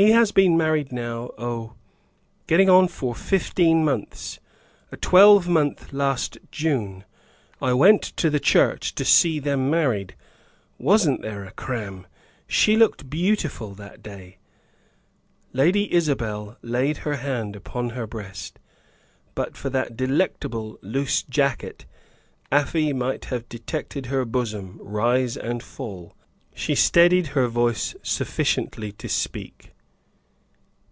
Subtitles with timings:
[0.00, 1.74] "He has been married now oh,
[2.46, 4.38] getting on for fifteen months;
[4.92, 7.02] a twelvemonth last June.
[7.60, 10.14] I went to the church to see them married.
[10.78, 12.06] Wasn't there a cram!
[12.46, 14.38] She looked beautiful that day."
[15.52, 18.60] Lady Isabel laid her hand upon her breast.
[19.34, 21.86] But for that delectable "loose jacket,"
[22.52, 26.14] Afy might have detected her bosom rise and fall.
[26.54, 29.72] She steadied her voice sufficiently to speak.